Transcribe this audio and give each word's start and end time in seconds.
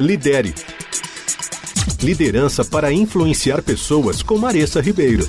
Lidere. 0.00 0.54
Liderança 2.02 2.64
para 2.64 2.92
influenciar 2.92 3.62
pessoas 3.62 4.22
com 4.22 4.38
Maressa 4.38 4.80
Ribeiro. 4.80 5.28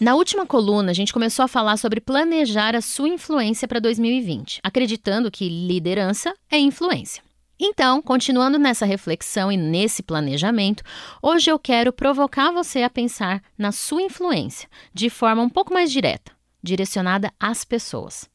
Na 0.00 0.14
última 0.14 0.46
coluna, 0.46 0.90
a 0.90 0.94
gente 0.94 1.12
começou 1.12 1.44
a 1.44 1.48
falar 1.48 1.76
sobre 1.76 2.00
planejar 2.00 2.74
a 2.74 2.80
sua 2.80 3.08
influência 3.08 3.68
para 3.68 3.78
2020, 3.80 4.60
acreditando 4.62 5.30
que 5.30 5.48
liderança 5.48 6.34
é 6.50 6.58
influência. 6.58 7.22
Então, 7.60 8.00
continuando 8.00 8.58
nessa 8.58 8.86
reflexão 8.86 9.52
e 9.52 9.56
nesse 9.56 10.02
planejamento, 10.02 10.82
hoje 11.22 11.50
eu 11.50 11.58
quero 11.58 11.92
provocar 11.92 12.50
você 12.50 12.82
a 12.82 12.90
pensar 12.90 13.42
na 13.58 13.72
sua 13.72 14.02
influência 14.02 14.68
de 14.92 15.10
forma 15.10 15.42
um 15.42 15.50
pouco 15.50 15.72
mais 15.72 15.92
direta, 15.92 16.32
direcionada 16.62 17.30
às 17.38 17.62
pessoas. 17.62 18.28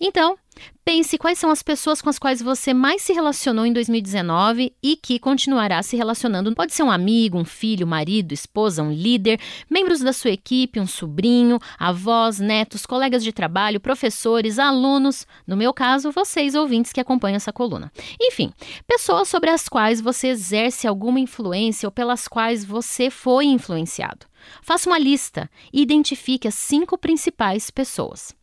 Então, 0.00 0.36
pense 0.84 1.16
quais 1.16 1.38
são 1.38 1.50
as 1.50 1.62
pessoas 1.62 2.02
com 2.02 2.08
as 2.08 2.18
quais 2.18 2.42
você 2.42 2.74
mais 2.74 3.02
se 3.02 3.12
relacionou 3.12 3.64
em 3.64 3.72
2019 3.72 4.74
e 4.82 4.96
que 4.96 5.18
continuará 5.18 5.82
se 5.82 5.96
relacionando. 5.96 6.54
Pode 6.54 6.74
ser 6.74 6.82
um 6.82 6.90
amigo, 6.90 7.38
um 7.38 7.44
filho, 7.44 7.86
marido, 7.86 8.32
esposa, 8.32 8.82
um 8.82 8.92
líder, 8.92 9.40
membros 9.70 10.00
da 10.00 10.12
sua 10.12 10.30
equipe, 10.30 10.80
um 10.80 10.86
sobrinho, 10.86 11.58
avós, 11.78 12.38
netos, 12.38 12.84
colegas 12.84 13.22
de 13.22 13.32
trabalho, 13.32 13.80
professores, 13.80 14.58
alunos, 14.58 15.26
no 15.46 15.56
meu 15.56 15.72
caso, 15.72 16.10
vocês 16.10 16.54
ouvintes 16.54 16.92
que 16.92 17.00
acompanham 17.00 17.36
essa 17.36 17.52
coluna. 17.52 17.92
Enfim, 18.20 18.52
pessoas 18.86 19.28
sobre 19.28 19.50
as 19.50 19.68
quais 19.68 20.00
você 20.00 20.28
exerce 20.28 20.86
alguma 20.86 21.20
influência 21.20 21.86
ou 21.86 21.92
pelas 21.92 22.26
quais 22.26 22.64
você 22.64 23.10
foi 23.10 23.46
influenciado. 23.46 24.26
Faça 24.62 24.90
uma 24.90 24.98
lista 24.98 25.48
e 25.72 25.80
identifique 25.80 26.48
as 26.48 26.54
cinco 26.54 26.98
principais 26.98 27.70
pessoas. 27.70 28.34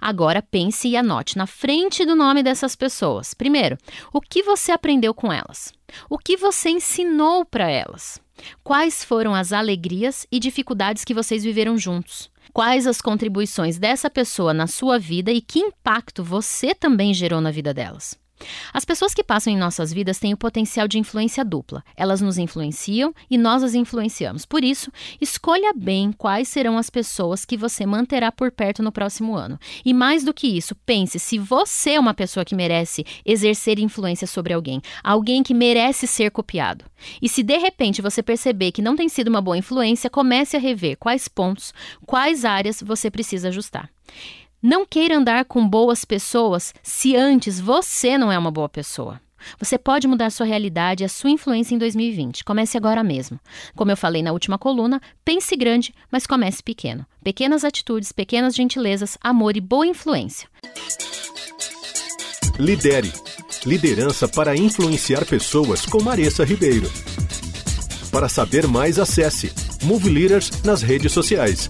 Agora 0.00 0.42
pense 0.42 0.88
e 0.88 0.96
anote 0.96 1.36
na 1.36 1.46
frente 1.46 2.04
do 2.04 2.14
nome 2.14 2.42
dessas 2.42 2.74
pessoas. 2.76 3.34
Primeiro, 3.34 3.76
o 4.12 4.20
que 4.20 4.42
você 4.42 4.72
aprendeu 4.72 5.14
com 5.14 5.32
elas? 5.32 5.72
O 6.08 6.18
que 6.18 6.36
você 6.36 6.70
ensinou 6.70 7.44
para 7.44 7.70
elas? 7.70 8.20
Quais 8.62 9.04
foram 9.04 9.34
as 9.34 9.52
alegrias 9.52 10.26
e 10.30 10.38
dificuldades 10.38 11.04
que 11.04 11.14
vocês 11.14 11.44
viveram 11.44 11.78
juntos? 11.78 12.30
Quais 12.52 12.86
as 12.86 13.00
contribuições 13.00 13.78
dessa 13.78 14.08
pessoa 14.08 14.54
na 14.54 14.66
sua 14.66 14.98
vida 14.98 15.32
e 15.32 15.40
que 15.40 15.58
impacto 15.58 16.22
você 16.22 16.74
também 16.74 17.12
gerou 17.12 17.40
na 17.40 17.50
vida 17.50 17.74
delas? 17.74 18.16
As 18.72 18.84
pessoas 18.84 19.14
que 19.14 19.24
passam 19.24 19.52
em 19.52 19.56
nossas 19.56 19.92
vidas 19.92 20.18
têm 20.18 20.32
o 20.32 20.36
potencial 20.36 20.88
de 20.88 20.98
influência 20.98 21.44
dupla. 21.44 21.84
Elas 21.96 22.20
nos 22.20 22.38
influenciam 22.38 23.14
e 23.30 23.38
nós 23.38 23.62
as 23.62 23.74
influenciamos. 23.74 24.44
Por 24.44 24.64
isso, 24.64 24.90
escolha 25.20 25.72
bem 25.74 26.12
quais 26.12 26.48
serão 26.48 26.78
as 26.78 26.90
pessoas 26.90 27.44
que 27.44 27.56
você 27.56 27.86
manterá 27.86 28.30
por 28.30 28.50
perto 28.50 28.82
no 28.82 28.92
próximo 28.92 29.34
ano. 29.34 29.58
E 29.84 29.92
mais 29.92 30.24
do 30.24 30.34
que 30.34 30.46
isso, 30.46 30.74
pense 30.86 31.18
se 31.18 31.38
você 31.38 31.90
é 31.90 32.00
uma 32.00 32.14
pessoa 32.14 32.44
que 32.44 32.54
merece 32.54 33.04
exercer 33.24 33.78
influência 33.78 34.26
sobre 34.26 34.52
alguém, 34.52 34.80
alguém 35.02 35.42
que 35.42 35.54
merece 35.54 36.06
ser 36.06 36.30
copiado. 36.30 36.84
E 37.20 37.28
se 37.28 37.42
de 37.42 37.56
repente 37.58 38.02
você 38.02 38.22
perceber 38.22 38.72
que 38.72 38.82
não 38.82 38.96
tem 38.96 39.08
sido 39.08 39.28
uma 39.28 39.40
boa 39.40 39.58
influência, 39.58 40.10
comece 40.10 40.56
a 40.56 40.60
rever 40.60 40.96
quais 40.96 41.28
pontos, 41.28 41.72
quais 42.06 42.44
áreas 42.44 42.82
você 42.82 43.10
precisa 43.10 43.48
ajustar. 43.48 43.90
Não 44.66 44.86
queira 44.86 45.18
andar 45.18 45.44
com 45.44 45.68
boas 45.68 46.06
pessoas 46.06 46.72
se 46.82 47.14
antes 47.14 47.60
você 47.60 48.16
não 48.16 48.32
é 48.32 48.38
uma 48.38 48.50
boa 48.50 48.66
pessoa. 48.66 49.20
Você 49.58 49.76
pode 49.76 50.08
mudar 50.08 50.30
sua 50.30 50.46
realidade 50.46 51.02
e 51.02 51.04
a 51.04 51.08
sua 51.10 51.28
influência 51.28 51.74
em 51.74 51.78
2020. 51.78 52.42
Comece 52.42 52.74
agora 52.78 53.04
mesmo. 53.04 53.38
Como 53.76 53.90
eu 53.90 53.96
falei 53.96 54.22
na 54.22 54.32
última 54.32 54.56
coluna, 54.56 55.02
pense 55.22 55.54
grande, 55.54 55.92
mas 56.10 56.26
comece 56.26 56.62
pequeno. 56.62 57.04
Pequenas 57.22 57.62
atitudes, 57.62 58.10
pequenas 58.10 58.54
gentilezas, 58.54 59.18
amor 59.20 59.54
e 59.54 59.60
boa 59.60 59.86
influência. 59.86 60.48
Lidere. 62.58 63.12
Liderança 63.66 64.26
para 64.26 64.56
influenciar 64.56 65.26
pessoas 65.26 65.84
com 65.84 66.02
Maressa 66.02 66.42
Ribeiro. 66.42 66.90
Para 68.10 68.30
saber 68.30 68.66
mais, 68.66 68.98
acesse 68.98 69.52
Move 69.82 70.08
Leaders 70.08 70.50
nas 70.62 70.80
redes 70.80 71.12
sociais. 71.12 71.68